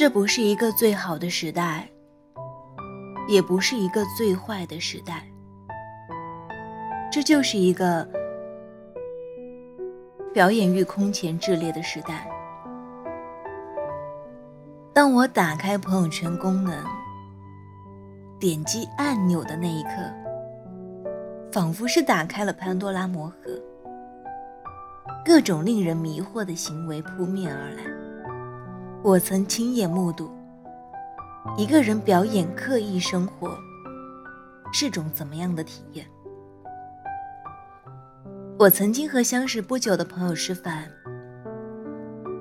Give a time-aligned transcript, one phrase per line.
[0.00, 1.86] 这不是一个最好的时代，
[3.28, 5.30] 也不是一个最坏的时代，
[7.12, 8.08] 这就是一个
[10.32, 12.26] 表演欲空前炽烈的时代。
[14.94, 16.82] 当我打开朋友圈功能，
[18.38, 19.90] 点击按钮的那一刻，
[21.52, 23.50] 仿佛是打开了潘多拉魔盒，
[25.26, 27.99] 各种令人迷惑的行为扑面而来。
[29.02, 30.30] 我曾亲眼目睹
[31.56, 33.58] 一个人表演刻意生活
[34.74, 36.06] 是种怎么样的体验。
[38.58, 40.84] 我曾经和相识不久的朋友吃饭，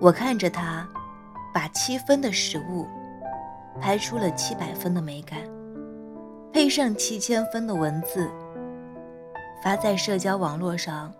[0.00, 0.86] 我看着他
[1.54, 2.84] 把七分的食物
[3.80, 5.38] 拍出了七百分的美感，
[6.52, 8.28] 配上七千分的文字
[9.62, 11.12] 发在社交网络上。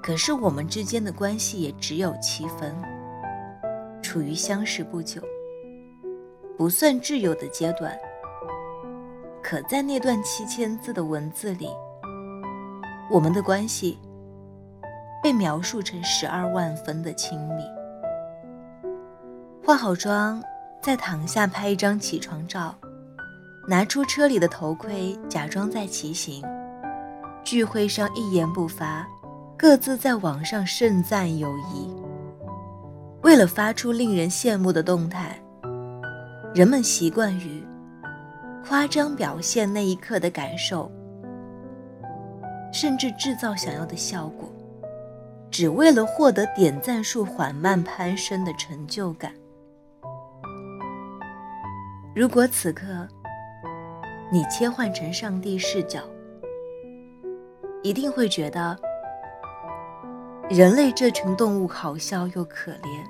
[0.00, 2.72] 可是我们之间的关系也只有七分。
[4.08, 5.20] 处于相识不久，
[6.56, 7.94] 不算挚友的阶段，
[9.42, 11.68] 可在那段七千字的文字里，
[13.10, 13.98] 我们的关系
[15.22, 17.62] 被描述成十二万分的亲密。
[19.62, 20.42] 化好妆，
[20.82, 22.74] 再躺下拍一张起床照，
[23.68, 26.42] 拿出车里的头盔，假装在骑行。
[27.44, 29.06] 聚会上一言不发，
[29.54, 31.97] 各自在网上盛赞友谊。
[33.22, 35.38] 为了发出令人羡慕的动态，
[36.54, 37.62] 人们习惯于
[38.66, 40.90] 夸张表现那一刻的感受，
[42.72, 44.48] 甚至制造想要的效果，
[45.50, 49.32] 只为了获得点赞数缓慢攀升的成就感。
[52.14, 53.06] 如果此刻
[54.32, 56.00] 你切换成上帝视角，
[57.82, 58.78] 一定会觉得。
[60.50, 63.04] 人类这群动物好笑又可怜，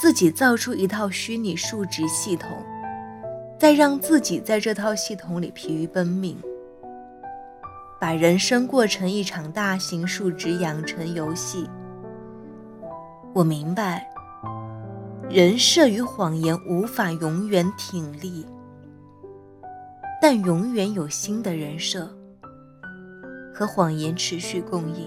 [0.00, 2.50] 自己造出一套虚拟数值系统，
[3.58, 6.34] 再让自己在这套系统里疲于奔命，
[8.00, 11.68] 把人生过成一场大型数值养成游戏。
[13.34, 14.08] 我明白，
[15.28, 18.46] 人设与谎言无法永远挺立，
[20.22, 22.10] 但永远有新的人设
[23.54, 25.06] 和谎言持续供应。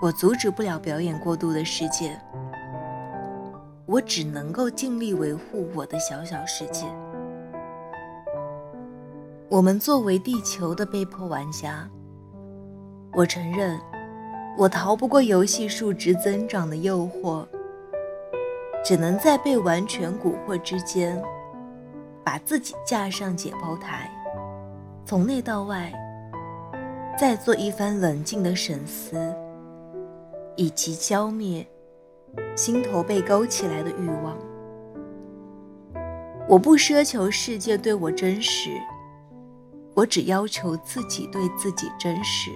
[0.00, 2.16] 我阻止不了表演过度的世界，
[3.84, 6.86] 我只能够尽力维护我的小小世界。
[9.48, 11.88] 我们作为地球的被迫玩家，
[13.12, 13.76] 我承认，
[14.56, 17.44] 我逃不过游戏数值增长的诱惑，
[18.84, 21.20] 只能在被完全蛊惑之间，
[22.22, 24.08] 把自己架上解剖台，
[25.04, 25.92] 从内到外，
[27.18, 29.34] 再做一番冷静的审思。
[30.58, 31.64] 以及浇灭
[32.56, 34.36] 心头被勾起来的欲望。
[36.48, 38.70] 我不奢求世界对我真实，
[39.94, 42.50] 我只要求自己对自己真实。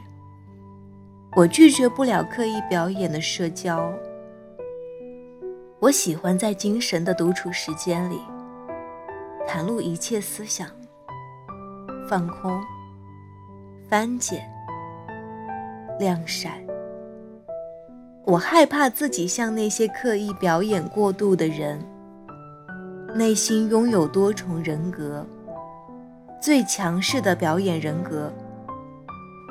[1.37, 3.91] 我拒绝不了刻意表演的社交。
[5.79, 8.21] 我喜欢在精神的独处时间里，
[9.47, 10.69] 袒露一切思想，
[12.09, 12.61] 放空、
[13.89, 14.45] 翻检、
[16.01, 16.62] 晾晒。
[18.25, 21.85] 我害怕自己像那些刻意表演过度的人，
[23.17, 25.27] 内心拥有多重人格，
[26.41, 28.33] 最强势的表演人格，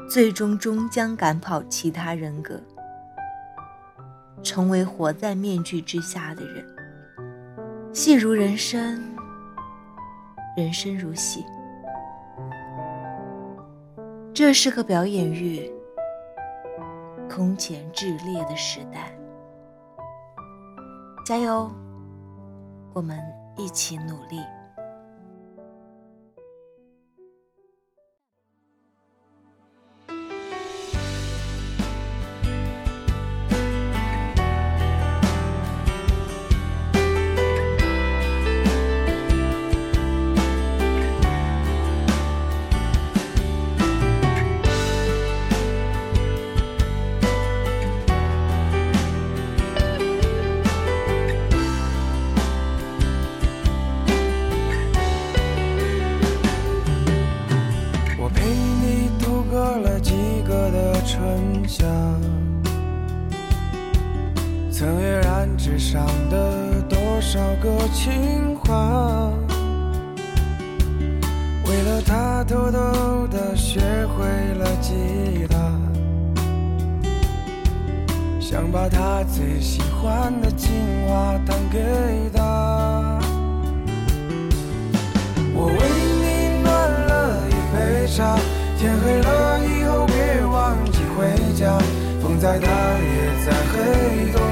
[0.09, 2.61] 最终终将赶跑其他人格，
[4.41, 6.65] 成为活在面具之下的人。
[7.91, 9.03] 戏如人生，
[10.55, 11.43] 人生如戏，
[14.33, 15.69] 这是个表演欲。
[17.41, 19.11] 空前炽烈的时代，
[21.25, 21.71] 加油！
[22.93, 23.19] 我们
[23.57, 24.39] 一起努力。
[67.31, 69.31] 少个情话，
[71.65, 74.25] 为了他偷偷的学会
[74.55, 75.57] 了吉他。
[78.41, 80.73] 想把他最喜欢的情
[81.07, 81.79] 话弹给
[82.35, 83.17] 他。
[85.53, 85.73] 我为
[86.19, 88.37] 你暖了一杯茶，
[88.77, 91.79] 天黑了以后别忘记回家。
[92.21, 94.50] 风再大也在黑。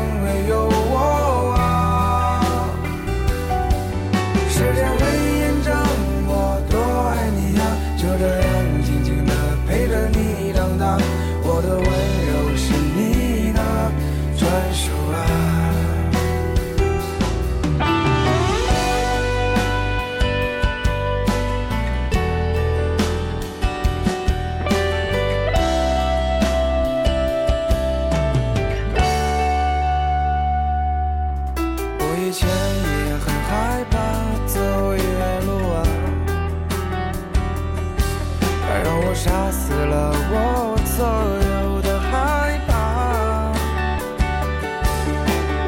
[39.19, 43.51] 杀死了我所有的害怕。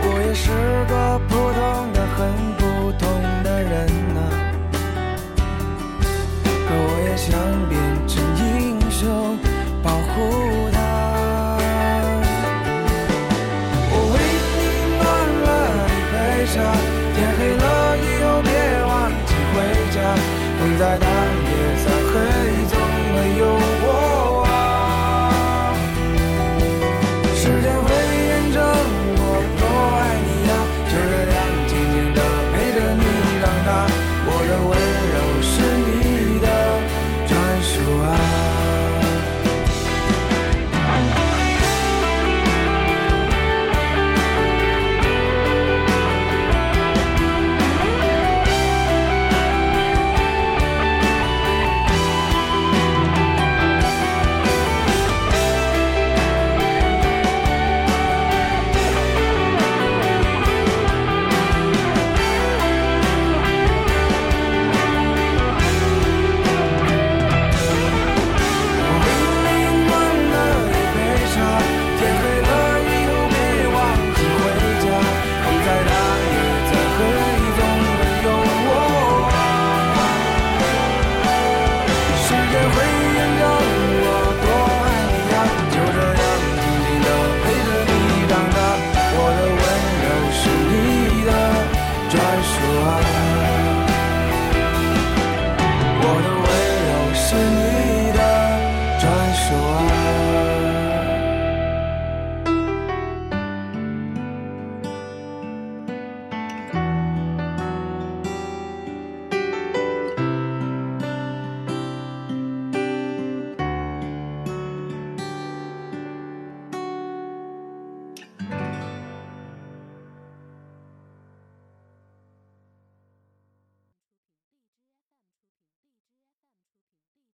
[0.03, 0.47] 我也是
[0.87, 2.61] 个普通的很普
[2.93, 3.03] 通
[3.43, 3.73] 的人
[4.15, 4.19] 呐
[6.65, 7.27] 可我也想
[7.67, 7.75] 变
[8.07, 9.37] 成英雄
[9.83, 10.13] 保护
[10.71, 10.77] 她
[13.91, 14.15] 我为
[14.55, 14.63] 你
[14.95, 15.03] 暖
[15.43, 15.49] 了
[15.91, 16.15] 一杯
[16.53, 16.55] 茶
[17.13, 17.63] 天黑了
[17.97, 18.49] 以后别
[18.87, 19.53] 忘记回
[19.91, 19.95] 家
[20.57, 21.05] 风再大
[21.51, 21.60] 也